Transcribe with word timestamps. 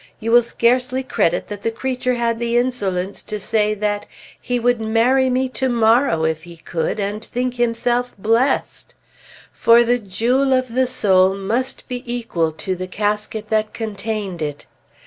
You 0.19 0.31
will 0.31 0.41
scarcely 0.41 1.03
credit 1.03 1.47
that 1.49 1.61
the 1.61 1.69
creature 1.69 2.15
had 2.15 2.39
the 2.39 2.57
insolence 2.57 3.21
to 3.21 3.39
say 3.39 3.75
that 3.75 4.07
he 4.41 4.59
would 4.59 4.81
marry 4.81 5.29
me 5.29 5.47
to 5.49 5.69
morrow, 5.69 6.23
if 6.25 6.41
he 6.41 6.57
could, 6.57 6.99
and 6.99 7.23
think 7.23 7.53
himself 7.57 8.15
blessed; 8.17 8.95
for 9.51 9.83
the 9.83 9.99
jewel 9.99 10.53
of 10.53 10.73
the 10.73 10.87
soul 10.87 11.35
must 11.35 11.87
be 11.87 12.01
equal 12.11 12.51
to 12.51 12.75
the 12.75 12.87
casket 12.87 13.49
that 13.51 13.75
contained 13.75 14.41
it! 14.41 14.65